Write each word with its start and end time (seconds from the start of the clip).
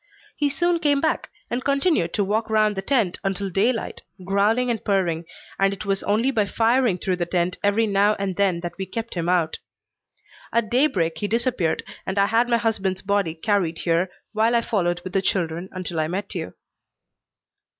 He 0.35 0.49
soon 0.49 0.79
came 0.79 0.99
back 0.99 1.29
and 1.51 1.63
continued 1.63 2.11
to 2.15 2.23
walk 2.23 2.49
round 2.49 2.75
the 2.75 2.81
tent 2.81 3.19
until 3.23 3.51
daylight, 3.51 4.01
growling 4.25 4.71
and 4.71 4.83
purring, 4.83 5.25
and 5.59 5.73
it 5.73 5.85
was 5.85 6.01
only 6.01 6.31
by 6.31 6.47
firing 6.47 6.97
through 6.97 7.17
the 7.17 7.27
tent 7.27 7.59
every 7.63 7.85
now 7.85 8.15
and 8.17 8.35
then 8.35 8.61
that 8.61 8.79
we 8.79 8.87
kept 8.87 9.13
him 9.13 9.29
out. 9.29 9.59
At 10.51 10.71
daybreak 10.71 11.19
he 11.19 11.27
disappeared 11.27 11.83
and 12.03 12.17
I 12.17 12.25
had 12.25 12.49
my 12.49 12.57
husband's 12.57 13.03
body 13.03 13.35
carried 13.35 13.77
here, 13.77 14.09
while 14.33 14.55
I 14.55 14.61
followed 14.61 15.01
with 15.03 15.13
the 15.13 15.21
children 15.21 15.69
until 15.71 15.99
I 15.99 16.07
met 16.07 16.33
you." 16.33 16.55